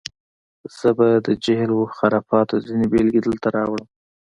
زه 0.77 0.89
به 0.97 1.07
د 1.27 1.27
جهل 1.43 1.69
و 1.73 1.81
خرافاتو 1.95 2.55
ځینې 2.67 2.85
بېلګې 2.91 3.21
دلته 3.23 3.47
راوړم. 3.55 3.87